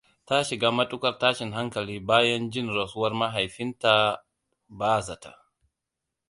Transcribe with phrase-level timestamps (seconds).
[0.25, 4.19] Ta shiga matuƙar tashin hankali bayan jin rasuwar mahaifinta a
[4.77, 5.31] ba-za-ta.